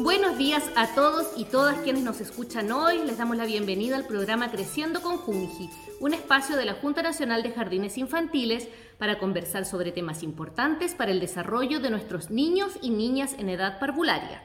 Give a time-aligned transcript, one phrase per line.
[0.00, 2.98] Buenos días a todos y todas quienes nos escuchan hoy.
[3.06, 5.70] Les damos la bienvenida al programa Creciendo con Junji,
[6.00, 11.12] un espacio de la Junta Nacional de Jardines Infantiles para conversar sobre temas importantes para
[11.12, 14.42] el desarrollo de nuestros niños y niñas en edad parvularia.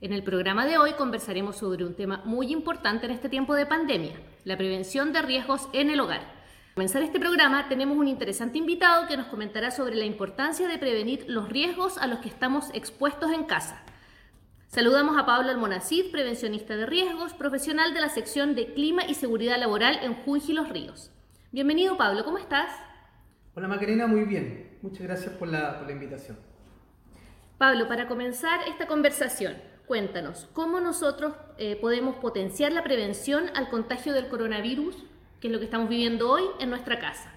[0.00, 3.66] En el programa de hoy conversaremos sobre un tema muy importante en este tiempo de
[3.66, 6.20] pandemia, la prevención de riesgos en el hogar.
[6.20, 10.78] Para comenzar este programa tenemos un interesante invitado que nos comentará sobre la importancia de
[10.78, 13.82] prevenir los riesgos a los que estamos expuestos en casa.
[14.68, 19.58] Saludamos a Pablo Almonacid, prevencionista de riesgos, profesional de la sección de Clima y Seguridad
[19.58, 21.10] Laboral en Junji Los Ríos.
[21.50, 22.70] Bienvenido Pablo, ¿cómo estás?
[23.56, 24.78] Hola Macarena, muy bien.
[24.80, 26.38] Muchas gracias por la, por la invitación.
[27.58, 29.56] Pablo, para comenzar esta conversación,
[29.88, 34.94] cuéntanos, ¿cómo nosotros eh, podemos potenciar la prevención al contagio del coronavirus,
[35.40, 37.32] que es lo que estamos viviendo hoy en nuestra casa?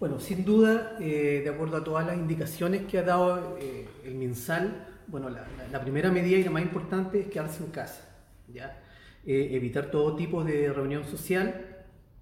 [0.00, 4.14] Bueno, sin duda, eh, de acuerdo a todas las indicaciones que ha dado eh, el
[4.14, 8.02] MinSal, bueno, la, la- primera medida y la más importante es quedarse en casa,
[8.46, 8.78] ¿ya?
[9.26, 11.78] Eh, evitar todo tipo de reunión social,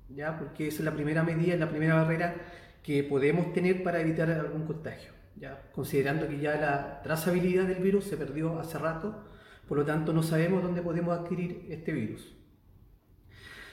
[0.08, 0.38] ¿ya?
[0.38, 2.34] Porque esa es la primera medida, es la primera barrera
[2.82, 5.60] que podemos tener para evitar algún contagio, ¿ya?
[5.72, 9.24] Considerando que ya la trazabilidad del virus se perdió hace rato,
[9.68, 12.34] por lo tanto no sabemos dónde podemos adquirir este virus.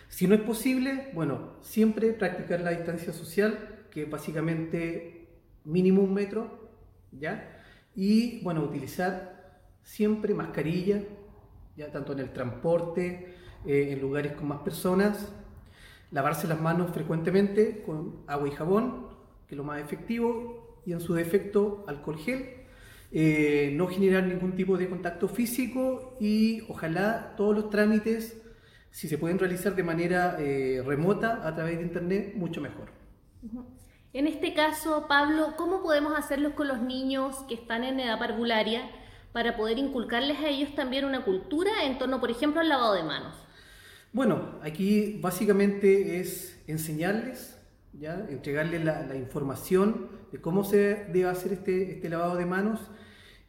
[0.09, 5.27] Si no es posible, bueno, siempre practicar la distancia social, que es básicamente
[5.65, 6.69] mínimo un metro,
[7.11, 7.63] ¿ya?
[7.95, 11.01] Y bueno, utilizar siempre mascarilla,
[11.75, 13.35] ya tanto en el transporte,
[13.65, 15.31] eh, en lugares con más personas,
[16.11, 19.07] lavarse las manos frecuentemente con agua y jabón,
[19.47, 22.62] que es lo más efectivo, y en su defecto alcohol gel,
[23.15, 28.41] eh, no generar ningún tipo de contacto físico y ojalá todos los trámites,
[28.89, 32.89] si se pueden realizar de manera eh, remota a través de internet, mucho mejor.
[34.13, 38.89] En este caso, Pablo, ¿cómo podemos hacerlos con los niños que están en edad parvularia
[39.31, 43.03] para poder inculcarles a ellos también una cultura en torno, por ejemplo, al lavado de
[43.03, 43.35] manos?
[44.11, 47.59] Bueno, aquí básicamente es enseñarles,
[47.93, 48.25] ¿ya?
[48.27, 52.79] entregarles la, la información de cómo se debe hacer este, este lavado de manos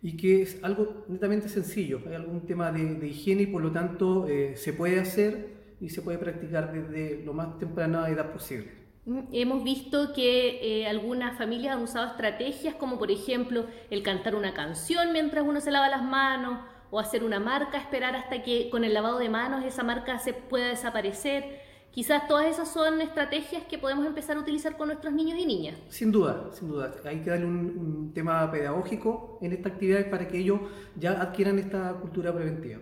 [0.05, 3.73] y que es algo netamente sencillo, hay algún tema de, de higiene y por lo
[3.73, 8.71] tanto eh, se puede hacer y se puede practicar desde lo más temprana edad posible.
[9.07, 14.35] Mm, Hemos visto que eh, algunas familias han usado estrategias como por ejemplo el cantar
[14.35, 16.61] una canción mientras uno se lava las manos
[16.91, 20.35] o hacer una marca, esperar hasta que con el lavado de manos esa marca se
[20.35, 21.63] pueda desaparecer.
[21.95, 25.77] Quizás todas esas son estrategias que podemos empezar a utilizar con nuestros niños y niñas.
[25.91, 26.93] Sin duda, sin duda.
[27.05, 30.61] Hay que darle un, un tema pedagógico en esta actividad para que ellos
[30.97, 32.81] ya adquieran esta cultura preventiva.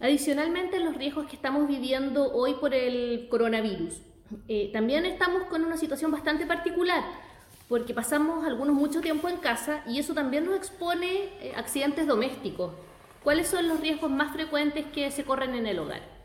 [0.00, 4.00] Adicionalmente, los riesgos que estamos viviendo hoy por el coronavirus.
[4.48, 7.04] Eh, también estamos con una situación bastante particular,
[7.68, 12.72] porque pasamos algunos mucho tiempo en casa y eso también nos expone eh, accidentes domésticos.
[13.22, 16.19] ¿Cuáles son los riesgos más frecuentes que se corren en el hogar?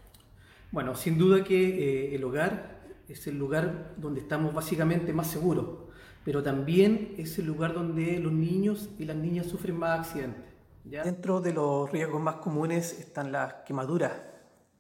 [0.75, 5.86] Bueno, sin duda que eh, el hogar es el lugar donde estamos básicamente más seguros,
[6.25, 10.44] pero también es el lugar donde los niños y las niñas sufren más accidentes.
[10.84, 14.22] Dentro de los riesgos más comunes están las quemaduras,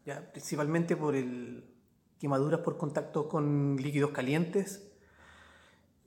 [0.05, 0.29] ¿ya?
[0.33, 1.63] principalmente por el
[2.19, 4.91] quemaduras por contacto con líquidos calientes,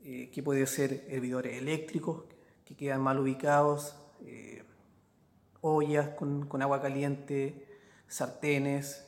[0.04, 2.24] eh, que puede ser hervidores eléctricos
[2.66, 3.96] que quedan mal ubicados,
[4.26, 4.64] eh,
[5.62, 7.66] ollas con agua caliente,
[8.06, 9.07] sartenes,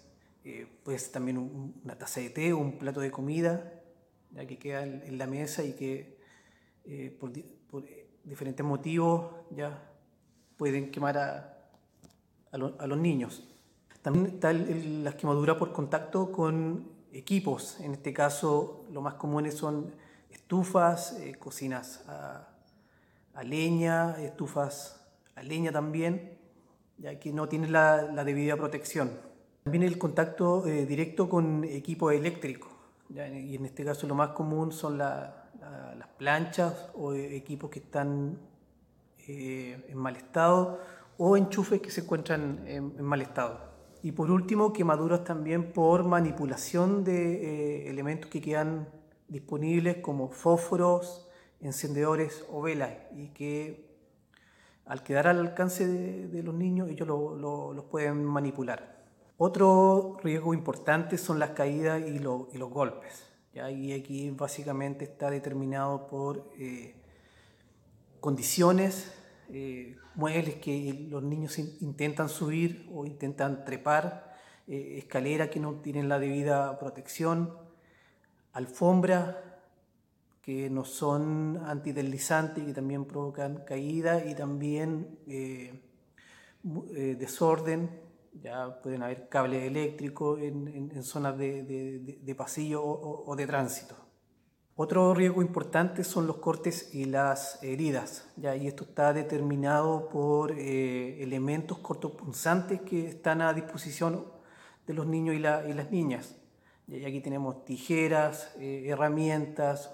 [0.51, 3.55] eh, puede ser también un- una taza de té o un plato de comida
[4.33, 6.19] ya que queda en, la mesa y que
[6.85, 9.71] eh, por, eh, diferentes motivos ya
[10.57, 11.59] pueden quemar a,
[12.53, 13.47] a lo- a los niños.
[14.03, 17.81] También está las quemaduras por contacto con equipos.
[17.81, 19.93] En este caso, lo más comunes son
[20.31, 22.49] estufas, eh, cocinas a,
[23.35, 25.01] a leña, estufas
[25.35, 26.39] a leña también,
[26.99, 29.11] ya que no tienen la, la debida protección.
[29.65, 32.71] También el contacto eh, directo con equipos eléctricos.
[33.09, 37.71] ya, Y en este caso lo más común son la- la- las planchas o equipos
[37.71, 38.39] que están
[39.29, 40.81] eh, en mal estado
[41.19, 43.69] o enchufes que se encuentran en, mal estado.
[44.03, 48.89] Y por último, quemaduras también por manipulación de eh, elementos que quedan
[49.29, 51.29] disponibles como fósforos,
[51.61, 53.91] encendedores o velas y que
[54.87, 59.00] al quedar al alcance de, los niños ellos lo- lo- los pueden manipular.
[59.43, 63.25] Otro riesgo importante son las caídas y, lo- y los golpes.
[63.55, 66.95] Y aquí básicamente está determinado por eh,
[68.21, 69.15] condiciones,
[69.49, 74.35] eh, muebles que los niños in- intentan subir o intentan trepar,
[74.69, 77.57] eh, escaleras que no tienen la debida protección,
[78.53, 79.37] alfombras
[80.43, 85.19] que no son antideslizantes y que también provocan caída y también
[86.63, 88.10] desorden.
[88.33, 93.97] Ya pueden haber cables eléctricos en, zonas de, pasillo o, de tránsito.
[94.77, 98.57] Otro riesgo importante son los cortes y las heridas, ¿ya?
[98.57, 104.25] y esto está determinado por eh, elementos cortopunzantes que están a disposición
[104.87, 106.37] de los niños y, las niñas.
[106.89, 109.93] Y aquí tenemos tijeras, herramientas,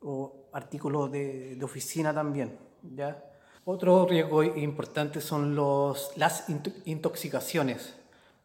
[0.00, 2.58] o artículos de, oficina también.
[2.82, 3.24] ¿ya?
[3.70, 6.46] Otro riesgo importante son los, las
[6.86, 7.94] intoxicaciones,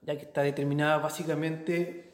[0.01, 2.11] ya que está determinada básicamente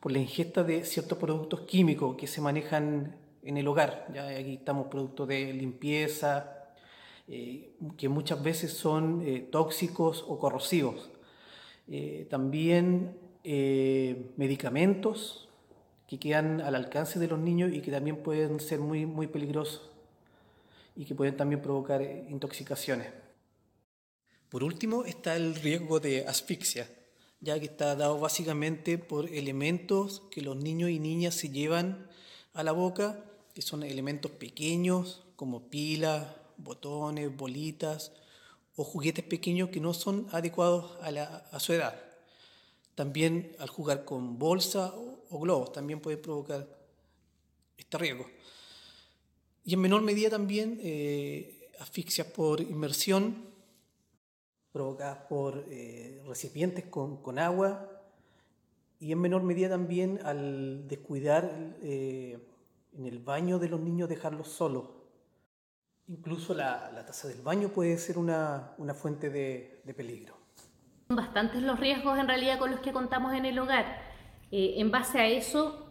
[0.00, 4.06] por la ingesta de ciertos productos químicos que se manejan en el hogar.
[4.12, 4.26] ¿ya?
[4.26, 6.74] Aquí estamos productos de limpieza,
[7.26, 11.10] eh, que muchas veces son eh, tóxicos o corrosivos.
[11.88, 13.16] Eh, también
[14.36, 15.48] medicamentos
[16.06, 19.91] que quedan al alcance de los niños y que también pueden ser muy, muy peligrosos
[20.94, 23.12] y que pueden también provocar eh, intoxicaciones.
[24.48, 26.90] Por último está el riesgo de asfixia,
[27.40, 32.08] ya que está dado básicamente por elementos que los niños y niñas se llevan
[32.52, 33.24] a la boca,
[33.54, 38.12] que son elementos pequeños como pilas, botones, bolitas
[38.76, 42.00] o juguetes pequeños que no son adecuados a, su edad.
[42.94, 46.68] También al jugar con bolsa o globos también puede provocar
[47.76, 48.26] este riesgo.
[49.64, 53.44] Y en menor medida también eh, asfixias por inmersión,
[54.72, 57.88] provocadas por eh, recipientes con, agua,
[58.98, 62.38] y en menor medida también al descuidar eh,
[62.92, 64.84] en el baño de los niños dejarlos solos.
[66.08, 70.36] Incluso la, taza del baño puede ser una, fuente de, de peligro.
[71.08, 74.12] Son bastantes los riesgos en realidad con los que contamos en el hogar
[74.52, 75.86] eh, en base a eso,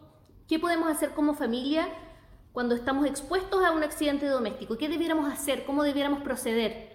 [0.46, 1.88] ¿qué podemos hacer como familia
[2.52, 4.76] cuando estamos expuestos a un accidente doméstico?
[4.76, 5.64] ¿Qué debiéramos hacer?
[5.64, 6.92] ¿Cómo debiéramos proceder?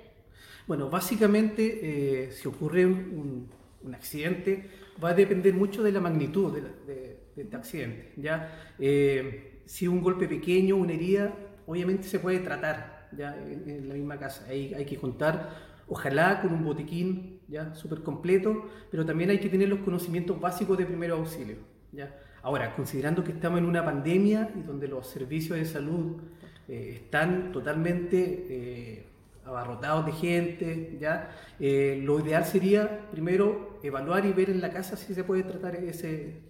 [0.68, 3.50] Bueno, básicamente, eh, si ocurre un,
[3.94, 4.70] accidente,
[5.02, 6.54] va a depender mucho de la magnitud
[6.86, 8.12] de, este accidente.
[8.18, 8.74] ¿ya?
[8.80, 11.34] Eh, si un golpe pequeño, una herida,
[11.66, 14.46] obviamente se puede tratar ya en, la misma casa.
[14.50, 19.48] Ahí hay que contar ojalá con un botiquín ya súper completo, pero también hay que
[19.48, 21.58] tener los conocimientos básicos de primer auxilio.
[21.94, 22.14] ¿ya?
[22.42, 26.22] Ahora, considerando que estamos en una pandemia y donde los servicios de salud
[26.68, 29.08] eh, están totalmente eh,
[29.46, 31.32] abarrotados de gente, ¿ya?
[31.60, 35.76] Eh, lo ideal sería primero evaluar y ver en la casa si se puede tratar
[35.76, 36.42] ese,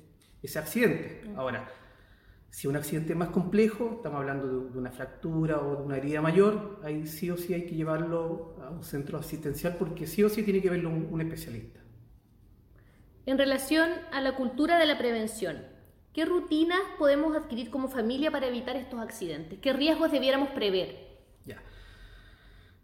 [0.41, 1.21] ese accidente.
[1.35, 1.69] Ahora,
[2.49, 6.79] si un accidente más complejo, estamos hablando de, una fractura o de una herida mayor,
[6.83, 10.43] ahí sí o sí hay que llevarlo a un centro asistencial porque sí o sí
[10.43, 11.79] tiene que verlo un, especialista.
[13.25, 15.65] En relación a la cultura de la prevención,
[16.17, 19.59] ¿qué rutinas podemos adquirir como familia para evitar estos accidentes?
[19.59, 20.95] ¿Qué riesgos debiéramos prever?
[21.45, 21.61] Ya.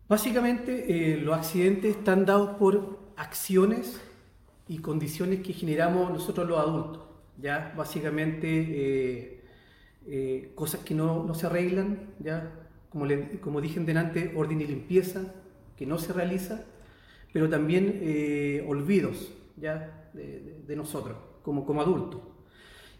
[0.07, 3.99] Básicamente, eh, los accidentes están dados por acciones
[4.67, 7.01] y condiciones que generamos nosotros los adultos.
[7.41, 7.73] ¿ya?
[7.75, 9.43] Básicamente, eh,
[10.05, 12.53] eh, cosas que no, no, se arreglan, ya
[12.91, 15.33] como, le, como dije delante, orden y limpieza
[15.75, 16.65] que no se realiza,
[17.31, 22.32] pero también eh, olvidos ya de, de, nosotros como, como adultos.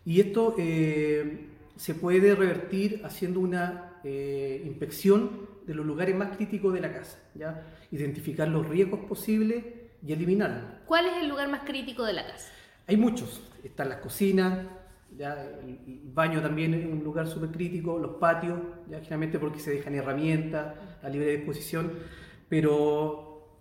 [0.05, 6.81] Y esto eh, se puede revertir haciendo una inspección de los lugares más críticos de
[6.81, 9.63] la casa, ya identificar los riesgos posibles
[10.05, 10.65] y eliminarlos.
[10.85, 12.51] ¿Cuál es el lugar más crítico de la casa?
[12.87, 13.41] Hay muchos.
[13.63, 14.67] Están las cocinas,
[15.17, 19.71] ya el, baño también es un lugar súper crítico, los patios, ya generalmente porque se
[19.71, 21.91] dejan herramientas a libre disposición,
[22.49, 23.57] pero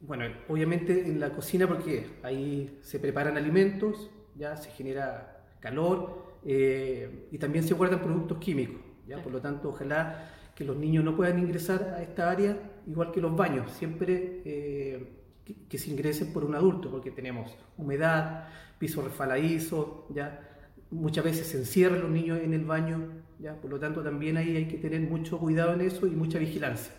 [0.00, 5.29] bueno, obviamente en la cocina porque ahí se preparan alimentos, ya se genera
[5.60, 10.76] calor eh, y también se guardan productos químicos, ya por lo tanto ojalá que los
[10.76, 15.12] niños no puedan ingresar a esta área igual que los baños, siempre eh,
[15.44, 18.48] que, que, se ingresen por un adulto porque tenemos humedad,
[18.78, 20.50] piso resbaladizo, ya
[20.90, 23.54] muchas veces se encierran los niños en el baño, ¿ya?
[23.54, 26.92] por lo tanto también ahí hay que tener mucho cuidado en eso y mucha vigilancia.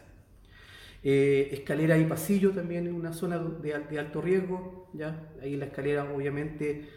[1.03, 5.29] Eh, escalera y pasillo también en una zona de, alto riesgo, ¿ya?
[5.41, 6.87] ahí la escalera obviamente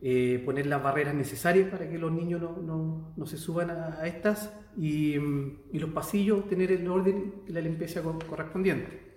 [0.00, 5.16] eh, poner las barreras necesarias para que los niños no, se suban a, estas y,
[5.72, 9.08] los pasillos tener el orden y la limpieza correspondiente.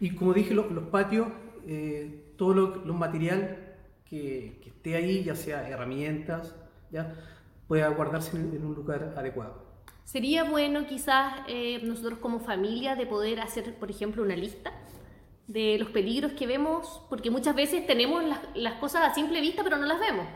[0.00, 1.28] Y como dije, los, patios,
[1.66, 3.76] eh, todo lo, los material
[4.08, 6.56] que, esté ahí, ya sea herramientas,
[6.90, 7.14] ya
[7.66, 9.66] pueda guardarse en, un lugar adecuado.
[10.04, 14.72] Sería bueno quizás eh, nosotros como familia de poder hacer, por ejemplo, una lista
[15.48, 18.22] de los peligros que vemos, porque muchas veces tenemos
[18.54, 20.26] las, cosas a simple vista, pero no las vemos.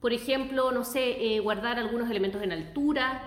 [0.00, 3.22] Por ejemplo, no sé, eh, guardar algunos elementos en altura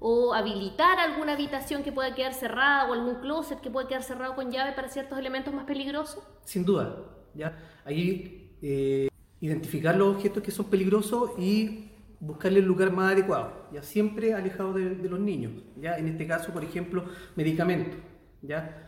[0.00, 4.36] o habilitar alguna habitación que pueda quedar cerrada o algún closet que pueda quedar cerrado
[4.36, 6.22] con llave para ciertos elementos más peligrosos.
[6.44, 6.96] Sin duda,
[7.34, 7.58] ¿ya?
[7.84, 9.08] Ahí eh,
[9.40, 14.72] identificar los objetos que son peligrosos y buscarle el lugar más adecuado, ya siempre alejado
[14.72, 17.04] de, los niños, ya en este caso, por ejemplo,
[17.36, 17.98] medicamentos,
[18.42, 18.87] ya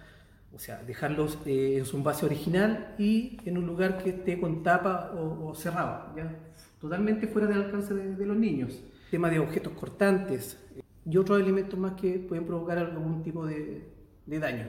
[0.52, 4.62] o sea, dejarlos eh, en su envase original y en un lugar que esté con
[4.62, 6.34] tapa o, cerrado, ¿ya?
[6.80, 8.80] totalmente fuera del alcance de, los niños.
[9.10, 13.88] Tema de objetos cortantes eh, y otros elementos más que pueden provocar algún tipo de,
[14.26, 14.68] daño.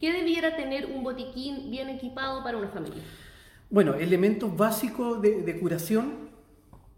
[0.00, 3.02] ¿Qué debiera tener un botiquín bien equipado para una familia?
[3.70, 6.30] Bueno, elementos básicos de, curación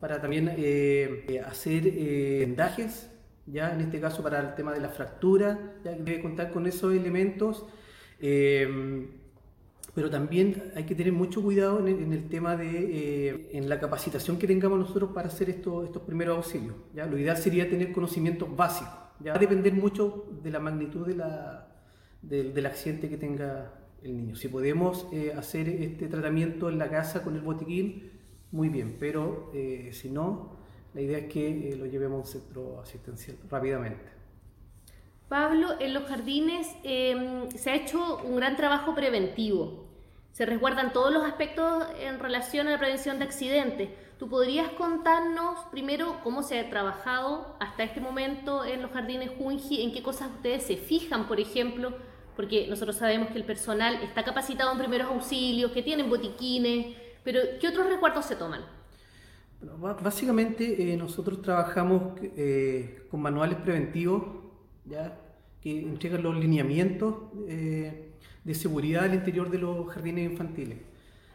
[0.01, 3.11] para también eh, hacer vendajes,
[3.47, 6.93] ya en este caso para el tema de la fractura, ya debe contar con esos
[6.93, 7.65] elementos
[8.21, 9.09] Em,
[9.95, 14.39] pero también hay que tener mucho cuidado en el, tema de eh, en la capacitación
[14.39, 16.75] que tengamos nosotros para hacer estos, estos primeros auxilios.
[16.95, 17.07] ¿ya?
[17.07, 18.93] Lo ideal sería tener conocimientos básicos.
[19.27, 21.15] Va a depender mucho de la magnitud de
[22.23, 24.37] del accidente que tenga el niño.
[24.37, 28.11] Si podemos eh, hacer este tratamiento en la casa con el botiquín,
[28.51, 30.59] muy bien, pero eh, si no,
[30.93, 34.16] la idea es que lo llevemos a un centro asistencial rápidamente.
[35.29, 39.85] Pablo, en los jardines em, se ha hecho un gran trabajo preventivo.
[40.31, 43.91] Se resguardan todos los aspectos en relación a la prevención de accidentes.
[44.19, 49.83] ¿Tú podrías contarnos primero cómo se ha trabajado hasta este momento en los jardines Junji?
[49.83, 51.93] ¿En qué cosas ustedes se fijan, por ejemplo?
[52.37, 57.41] Porque nosotros sabemos que el personal está capacitado en primeros auxilios, que tienen botiquines, pero
[57.61, 58.65] ¿qué otros resguardos se toman?
[60.03, 64.46] básicamente eh, nosotros trabajamos eh, con manuales preventivos
[64.89, 65.19] ¿ya?
[65.61, 67.15] que entregan los lineamientos
[67.49, 68.11] eh,
[68.45, 70.79] de seguridad al interior de los jardines infantiles.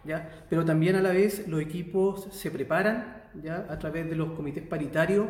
[0.06, 0.46] ¿ya?
[0.50, 3.68] Pero también a la vez los equipos se preparan ¿ya?
[3.70, 5.28] a través de los comités paritarios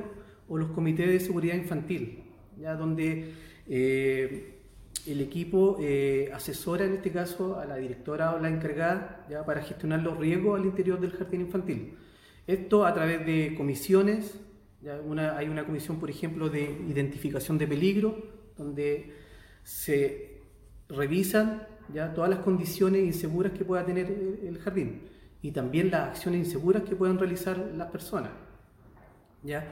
[0.47, 2.23] o los comités de seguridad infantil,
[2.59, 2.75] ¿ya?
[2.75, 3.33] donde
[3.67, 4.59] eh,
[5.07, 9.45] el equipo eh, asesora en este caso a la directora o la encargada ¿ya?
[9.45, 11.95] para gestionar los riesgos al interior del jardín infantil.
[12.47, 14.39] Esto a través de comisiones,
[14.87, 18.17] hay una comisión, por ejemplo, de identificación de peligro,
[18.57, 19.13] donde
[19.63, 20.41] se
[20.89, 24.07] revisan ya todas las condiciones inseguras que pueda tener
[24.43, 25.03] el jardín
[25.41, 28.31] y también las acciones inseguras que puedan realizar las personas.
[29.43, 29.67] ¿ya?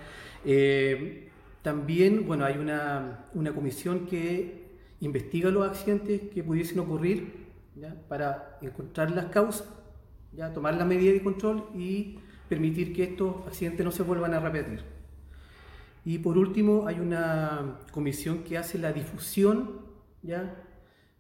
[0.46, 1.30] Eh,
[1.62, 4.70] también bueno, hay una, una, comisión que
[5.02, 7.96] investiga los accidentes que pudiesen ocurrir ¿ya?
[8.08, 9.68] para encontrar las causas,
[10.34, 10.52] ¿ya?
[10.54, 14.99] tomar la medida de control y permitir que estos accidentes no se vuelvan a repetir.
[16.10, 19.82] Y por último, hay una comisión que hace la difusión
[20.24, 20.56] ¿ya?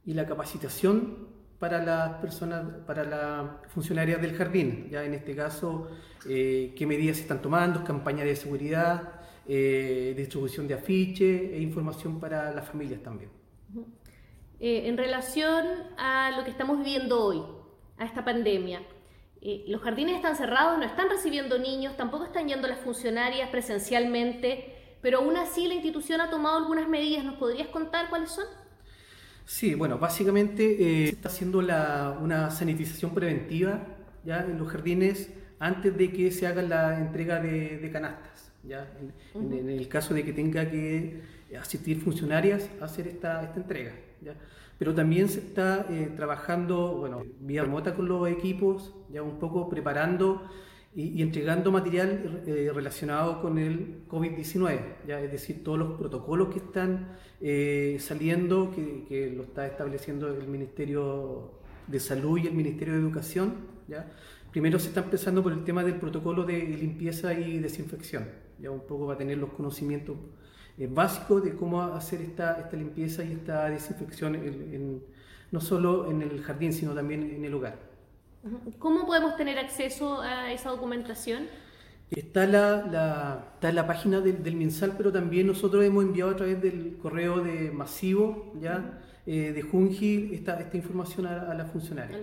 [0.04, 1.28] y la capacitación
[1.60, 4.88] para las personas, para las funcionarias del jardín.
[4.90, 5.92] Ya en este caso,
[6.28, 12.20] eh, qué medidas se están tomando, campañas de seguridad, eh, distribución de afiches e información
[12.20, 13.30] para las familias también.
[14.60, 15.68] Eh, en relación
[16.00, 17.44] a lo que estamos viviendo hoy,
[18.00, 18.82] a esta pandemia,
[19.68, 25.20] los jardines están cerrados, no están recibiendo niños, tampoco están yendo las funcionarias presencialmente pero
[25.20, 27.24] aún así la institución ha tomado algunas medidas.
[27.24, 28.46] ¿Nos podrías contar cuáles son?
[29.46, 33.82] Sí, bueno, básicamente eh, se está haciendo una sanitización preventiva
[34.24, 35.30] ya en los jardines
[35.60, 38.52] antes de que se haga la entrega de, canastas.
[38.64, 38.88] ¿ya?
[39.34, 41.22] En, el caso de que tenga que
[41.60, 43.94] asistir funcionarias a hacer esta, esta entrega.
[44.22, 44.36] ¿ya?
[44.78, 49.70] Pero también se está eh, trabajando, bueno, vía remota con los equipos, ya un poco
[49.70, 50.50] preparando
[50.96, 56.60] y, entregando material eh, relacionado con el COVID-19, ya es decir, todos los protocolos que
[56.60, 61.52] están eh, saliendo, que, que, lo está estableciendo el Ministerio
[61.88, 63.54] de Salud y el Ministerio de Educación.
[63.88, 64.12] ¿ya?
[64.52, 68.28] Primero se está empezando por el tema del protocolo de limpieza y desinfección,
[68.60, 70.18] ya un poco va a tener los conocimientos
[70.80, 75.04] eh, básicos de cómo hacer esta, esta limpieza y esta desinfección
[75.52, 77.89] no solo en el jardín, sino también en el hogar.
[78.78, 81.48] ¿Cómo podemos tener acceso a esa documentación?
[82.10, 86.36] Está la, la, está la página del, del, MinSal, pero también nosotros hemos enviado a
[86.36, 89.00] través del correo de masivo, ¿ya?
[89.28, 92.18] Eh, de Junji esta, esta información a, la funcionaria.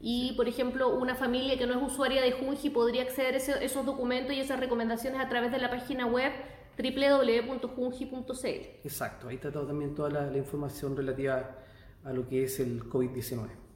[0.00, 3.86] Y, por ejemplo, una familia que no es usuaria de Junji podría acceder a esos
[3.86, 6.32] documentos y esas recomendaciones a través de la página web
[6.76, 8.46] www.junji.cl.
[8.82, 11.56] Exacto, ahí está también toda la, la información relativa
[12.02, 13.69] a lo que es el COVID-19.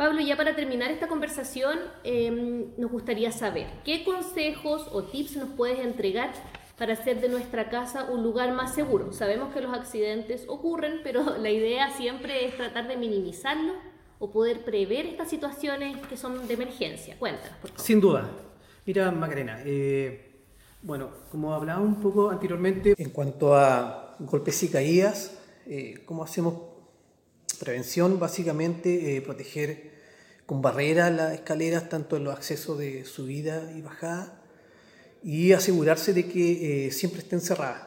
[0.00, 5.50] Pablo, ya para terminar esta conversación, em, nos gustaría saber qué consejos o tips nos
[5.50, 6.32] puedes entregar
[6.78, 9.12] para hacer de nuestra casa un lugar más seguro.
[9.12, 13.76] Sabemos que los accidentes ocurren, pero la idea siempre es tratar de minimizarlos
[14.18, 17.18] o poder prever estas situaciones que son de emergencia?
[17.18, 17.58] Cuéntanos.
[17.76, 18.30] Sin duda.
[18.86, 20.46] Mira, Macarena, eh,
[20.80, 26.69] bueno, como hablaba un poco anteriormente, en cuanto a golpes y caídas, eh, ¿cómo hacemos
[27.60, 28.18] prevención?
[28.18, 29.92] Básicamente, eh, proteger
[30.46, 34.42] con barreras las escaleras, tanto en los accesos de subida y bajada,
[35.22, 37.86] y asegurarse de que eh, siempre estén cerradas.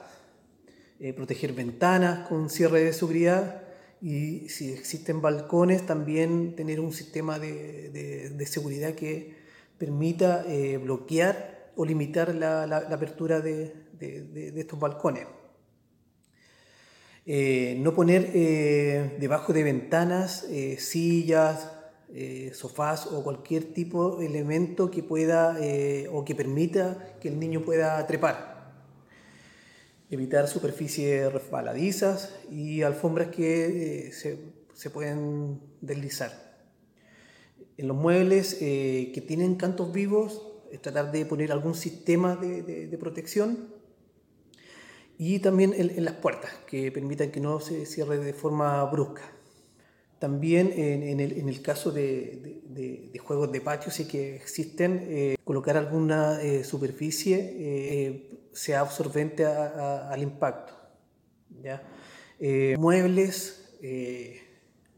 [1.17, 3.63] proteger ventanas con cierre de seguridad
[4.01, 9.35] y si existen balcones, también tener un sistema de, seguridad que
[9.77, 10.45] permita
[10.81, 13.73] bloquear o limitar la, apertura de,
[14.55, 15.25] estos balcones.
[17.25, 21.69] Eh, no poner eh, debajo de ventanas eh, sillas,
[22.53, 25.57] sofás o cualquier tipo de elemento que pueda
[26.11, 28.71] o que permita que el niño pueda trepar.
[30.11, 36.61] Evitar superficies resbaladizas y alfombras que se, pueden deslizar.
[37.77, 40.47] En los muebles que tienen cantos vivos,
[40.81, 43.72] tratar de poner algún sistema de protección
[45.25, 49.21] y también en, las puertas, que permitan que no se cierre de forma brusca.
[50.19, 56.65] También en, el, caso de, juegos de patio, sí que existen, eh, colocar alguna eh,
[56.65, 60.73] superficie eh, sea absorbente al impacto.
[61.61, 61.81] ¿ya?
[62.77, 63.77] muebles,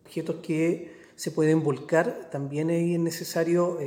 [0.05, 3.77] objetos que se pueden volcar, también es necesario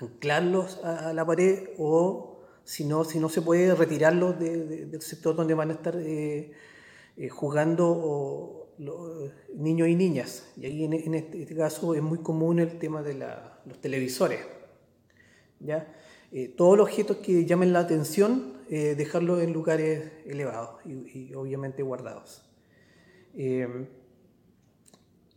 [0.00, 2.27] anclarlos a la pared o
[2.68, 6.52] si no, si no se puede retirarlo del sector donde van a estar eh,
[7.16, 8.74] eh, jugando
[9.54, 10.52] niños y niñas.
[10.54, 13.14] Y ahí en, este, caso es muy común el tema de
[13.64, 14.40] los televisores.
[15.60, 15.96] ¿ya?
[16.30, 22.44] Eh, todos los objetos que llamen la atención, dejarlos en lugares elevados y, obviamente guardados.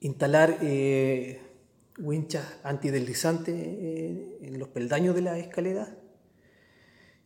[0.02, 0.58] instalar
[1.98, 6.01] winchas antideslizantes en los peldaños de las escaleras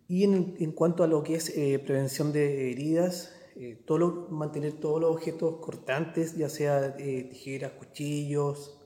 [0.08, 5.02] y en, cuanto a lo que es eh, prevención de heridas, eh, todo mantener todos
[5.02, 8.80] los objetos cortantes, ya sea eh, tijeras, cuchillos,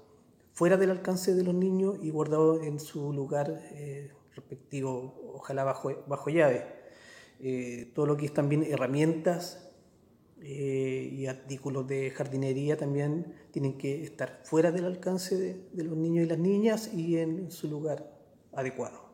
[0.54, 3.62] fuera del alcance de los niños y guardados en su lugar
[4.36, 6.66] respectivo, ojalá bajo, bajo llave.
[7.94, 9.72] todo lo que es también herramientas
[10.42, 15.38] y artículos de jardinería también tienen que estar fuera del alcance
[15.72, 18.12] de los niños y las niñas y en su lugar
[18.52, 19.09] adecuado.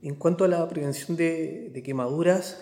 [0.00, 2.60] En cuanto a la prevención de, quemaduras,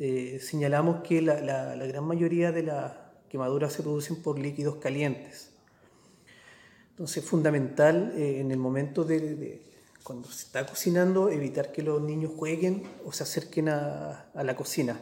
[0.00, 2.92] eh, señalamos que la, gran mayoría de las
[3.28, 5.50] quemaduras se producen por líquidos calientes.
[6.90, 9.62] Entonces es fundamental eh, en el momento de,
[10.02, 15.00] cuando se está cocinando evitar que los niños jueguen o se acerquen a, la cocina.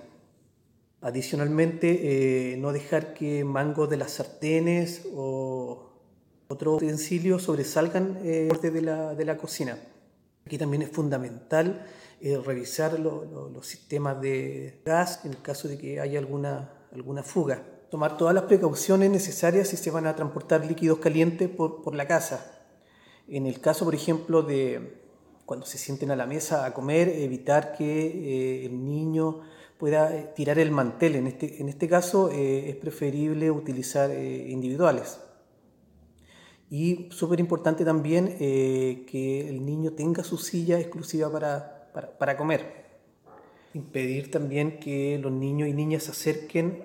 [1.01, 5.89] Adicionalmente, eh, no dejar que mangos de las sartenes o
[6.49, 9.79] otros utensilios sobresalgan de de la cocina.
[10.51, 11.87] Aquí también es fundamental
[12.21, 17.65] eh, revisar los sistemas de gas en el caso de que haya alguna, alguna fuga.
[17.89, 22.09] Tomar todas las precauciones necesarias si se van a transportar líquidos calientes por, por la
[22.09, 22.65] casa.
[23.29, 25.05] En el caso, por ejemplo, de
[25.47, 29.43] cuando se sienten a la mesa a comer, evitar que eh, el niño
[29.79, 31.15] pueda eh, tirar el mantel.
[31.15, 35.21] En este, en este caso es preferible utilizar individuales.
[36.71, 42.87] Y súper importante también eh, que el niño tenga su silla exclusiva para, para, comer.
[43.75, 46.85] Impedir también que los niños y niñas se acerquen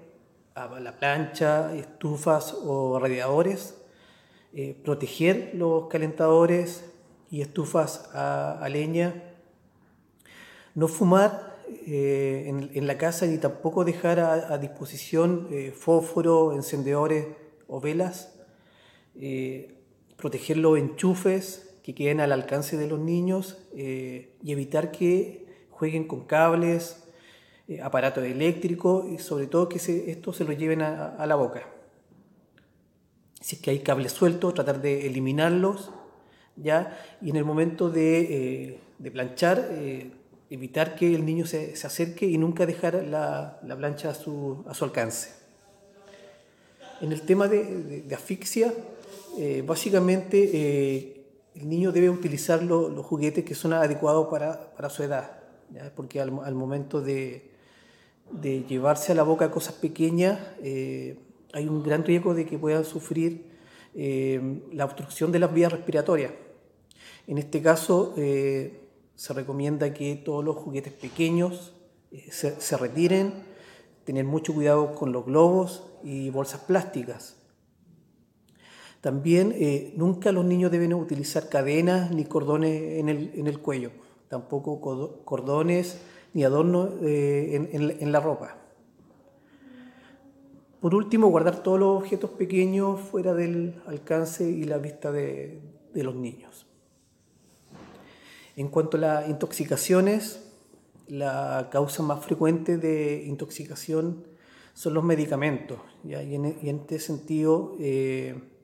[0.55, 3.75] a la plancha, estufas o radiadores.
[4.55, 6.83] Eh, proteger los calentadores
[7.29, 9.35] y estufas a, leña.
[10.73, 17.27] No fumar eh, en, la casa ni tampoco dejar a, a disposición fósforo, encendedores
[17.67, 18.31] o velas
[20.17, 26.07] proteger los enchufes que queden al alcance de los niños eh, y evitar que jueguen
[26.07, 27.03] con cables,
[27.67, 31.67] eh, aparatos eléctricos y sobre todo que esto se lo lleven a, la boca.
[33.39, 35.91] Si es que hay cables sueltos, tratar de eliminarlos,
[36.55, 36.97] ¿ya?
[37.21, 39.69] Y en el momento de, eh, planchar,
[40.49, 45.35] evitar que el niño se, acerque y nunca dejar la, plancha a su, alcance.
[46.99, 48.73] En el tema de asfixia,
[49.37, 55.39] eh, básicamente eh, el niño debe utilizar los juguetes que son adecuados para, su edad,
[55.95, 57.51] porque al, momento de,
[58.67, 61.17] llevarse a la boca cosas pequeñas eh,
[61.53, 63.53] hay un gran riesgo de que puedan sufrir
[63.93, 66.33] la obstrucción de las vías respiratorias.
[67.27, 71.73] En este caso se recomienda que todos los juguetes pequeños
[72.29, 73.33] se, se retiren,
[74.03, 77.34] tener mucho cuidado con los globos y bolsas plásticas
[79.05, 83.91] También eh, nunca los niños deben utilizar cadenas ni cordones en el, en el cuello,
[84.29, 84.81] tampoco
[85.23, 86.01] cordones
[86.33, 88.57] ni adornos eh, en, en, la ropa.
[90.79, 95.61] Por último, guardar todos los objetos pequeños fuera del alcance y la vista de,
[95.93, 96.65] de los niños.
[98.55, 100.51] En cuanto a las intoxicaciones,
[101.07, 104.25] la causa más frecuente de intoxicación
[104.73, 105.77] son los medicamentos.
[106.03, 108.54] Y, en, este sentido, eh,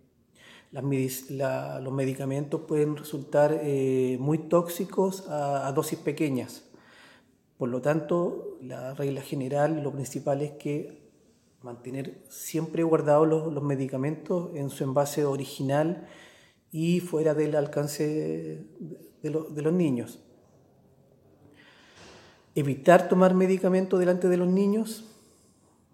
[0.71, 6.63] los medicamentos pueden resultar eh, muy tóxicos a, dosis pequeñas.
[7.57, 11.11] Por lo tanto, la regla general, lo principal es que
[11.61, 16.07] mantener siempre guardados los, medicamentos en su envase original
[16.71, 18.65] y fuera del alcance
[19.21, 20.19] de, los niños.
[22.55, 25.05] Evitar tomar medicamentos delante de los niños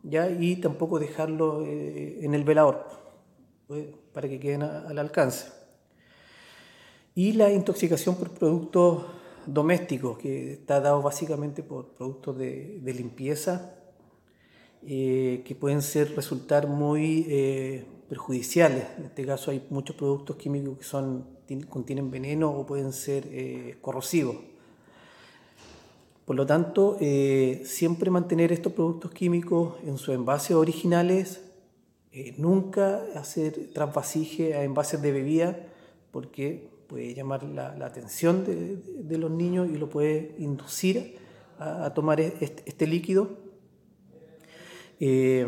[0.04, 0.30] ¿ya?
[0.30, 3.07] y tampoco dejarlo eh, en el velador
[4.14, 5.48] para que queden al alcance.
[7.16, 9.06] Y la intoxicación por productos
[9.48, 13.74] domésticos, que está dado básicamente por productos de, limpieza,
[14.86, 18.86] eh, que pueden ser, resultar muy eh, perjudiciales.
[18.98, 21.26] En este caso hay muchos productos químicos que son,
[21.70, 24.38] contienen veneno o pueden ser eh, corrosivos.
[26.26, 26.98] Por lo tanto,
[27.64, 31.47] siempre mantener estos productos químicos en sus envases originales
[32.18, 35.56] eh, nunca hacer transvasije a envases de bebida
[36.10, 41.20] porque puede llamar la, atención de, los niños y lo puede inducir
[41.60, 43.38] a, tomar este, este líquido.
[45.00, 45.46] Eh,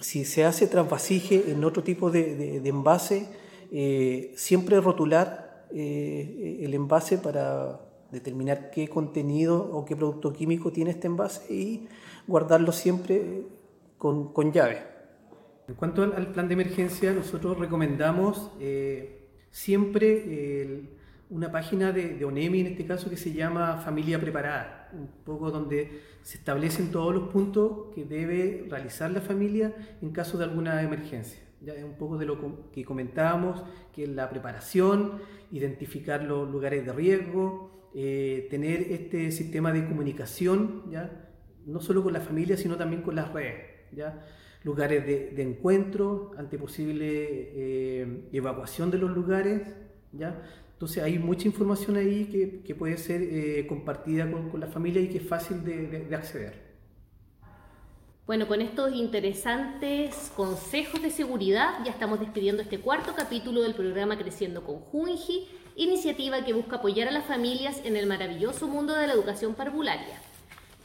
[0.00, 3.26] si se hace transvasije en otro tipo de, envase,
[3.72, 7.80] eh, siempre rotular el envase para
[8.12, 11.88] determinar qué contenido o qué producto químico tiene este envase y
[12.28, 13.42] guardarlo siempre
[13.98, 14.91] con llave.
[15.72, 20.84] En cuanto al, plan de emergencia, nosotros recomendamos eh, siempre
[21.30, 26.02] una página de, ONEMI, en este caso, que se llama Familia Preparada, un poco donde
[26.20, 31.40] se establecen todos los puntos que debe realizar la familia en caso de alguna emergencia.
[31.62, 36.84] Ya es un poco de lo que comentábamos, que es la preparación, identificar los lugares
[36.84, 41.30] de riesgo, eh, tener este sistema de comunicación, ¿ya?
[41.64, 43.72] no solo con la familia, sino también con las redes.
[43.92, 44.22] ¿ya?
[44.64, 49.62] Lugares de, encuentro, ante posible eh, evacuación de los lugares,
[50.12, 50.42] ¿ya?
[50.82, 55.08] Entonces hay mucha información ahí que, que puede ser eh, compartida con, con, la y
[55.08, 56.72] que es fácil de, acceder.
[58.26, 64.18] Bueno, con estos interesantes consejos de seguridad ya estamos despidiendo este cuarto capítulo del programa
[64.18, 65.46] Creciendo con Junji,
[65.76, 70.20] iniciativa que busca apoyar a las familias en el maravilloso mundo de la educación parvularia.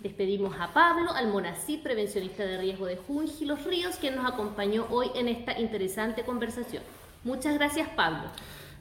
[0.01, 5.07] Despedimos a Pablo Almonacid, prevencionista de riesgo de Junji Los Ríos, quien nos acompañó hoy
[5.15, 6.83] en esta interesante conversación.
[7.23, 8.29] Muchas gracias, Pablo.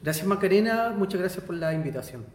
[0.03, 0.95] Gracias, Macarena.
[0.97, 2.27] Muchas gracias por la invitación.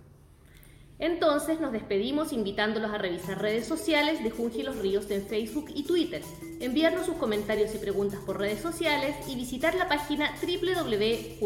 [1.02, 5.82] Entonces nos despedimos invitándolos a revisar redes sociales de Junji Los Ríos en Facebook y
[5.84, 6.22] Twitter,
[6.60, 11.42] enviarnos sus comentarios y preguntas por redes sociales y visitar la página www.junji.cl,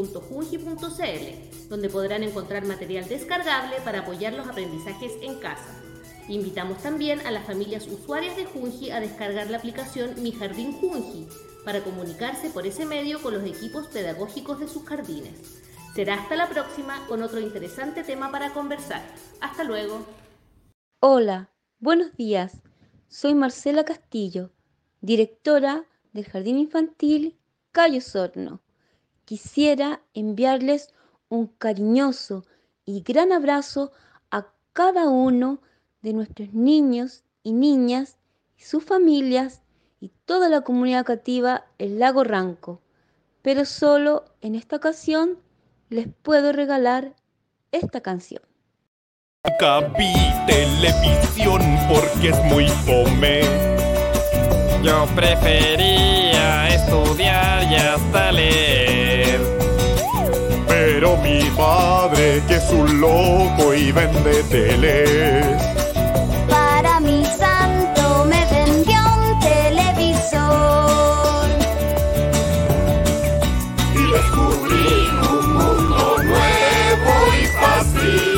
[1.70, 5.82] donde podrán encontrar material descargable para apoyar los aprendizajes en casa.
[6.28, 11.28] Invitamos también a las familias usuarias de Junji a descargar la aplicación Mi Jardín Junji
[11.64, 15.62] para comunicarse por ese medio con los equipos pedagógicos de sus jardines.
[15.94, 19.02] Será hasta la próxima con otro interesante tema para conversar.
[19.40, 20.06] Hasta luego.
[21.00, 22.62] Hola, buenos días.
[23.08, 24.52] Soy Marcela Castillo,
[25.02, 27.38] directora del Jardín Infantil
[27.72, 28.62] Cayo Sorno.
[29.26, 30.90] Quisiera enviarles
[31.30, 32.46] un cariñoso
[32.84, 33.92] y gran abrazo
[34.32, 35.66] a cada uno de
[36.14, 38.18] nuestros niños y niñas
[38.58, 39.62] y sus familias
[40.00, 42.82] y toda la comunidad educativa El Lago Ranco.
[43.42, 45.38] Pero solo en esta ocasión
[45.90, 47.14] les puedo regalar
[47.72, 48.42] esta canción.
[49.44, 50.14] Nunca vi
[50.48, 53.42] televisión porque es muy fome.
[54.84, 59.40] Yo prefería estudiar y hasta leer.
[60.68, 65.85] Pero mi padre, que es un loco y vende teles
[73.94, 74.90] Y descubrí
[75.30, 78.36] un mundo nuevo y fácil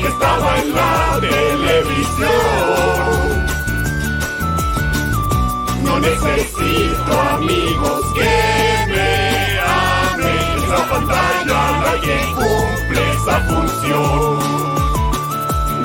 [0.00, 2.28] que estaba en la televisión.
[5.84, 8.34] No necesito amigos que
[8.88, 9.10] me
[9.60, 10.58] amen.
[10.64, 14.38] Esa pantalla la que cumple esa función.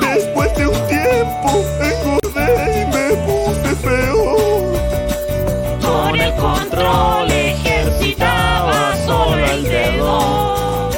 [0.00, 1.48] Después de un tiempo
[1.80, 2.48] engordé
[2.82, 3.43] y me
[6.14, 10.90] con el control ejercitaba solo el dedo.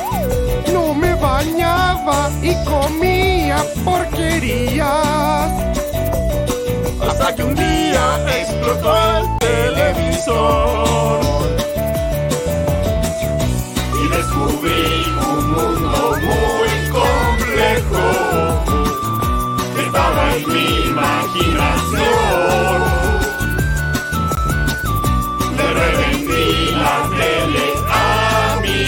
[0.74, 5.50] No me bañaba y comía porquerías.
[7.00, 11.20] Hasta que un día explotó el televisor.
[14.02, 14.87] Y descubrí
[15.31, 18.05] un mundo muy complejo.
[19.74, 23.06] Que estaba en mi imaginación.
[26.87, 28.79] dámele a mi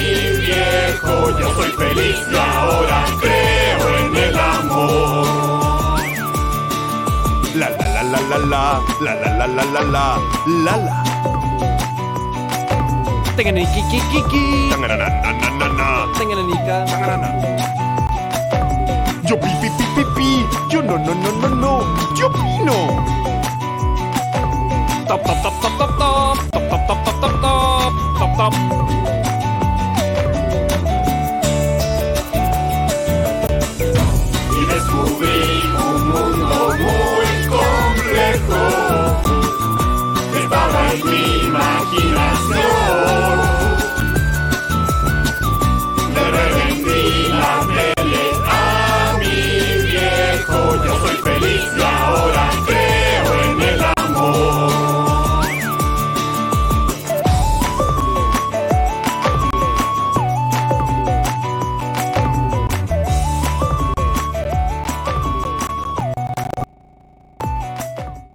[0.46, 6.00] viejo, yo soy feliz y ahora creo en el amor.
[7.54, 8.62] La la la la la la,
[9.04, 10.04] la la la la la la,
[10.64, 10.94] la la.
[13.36, 13.80] Tanganiki,
[16.18, 17.28] Tanganana,
[19.28, 20.28] Yo pi pi pi pi pi,
[20.70, 21.47] yo no no no no.